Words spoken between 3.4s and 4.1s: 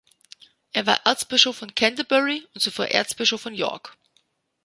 von York.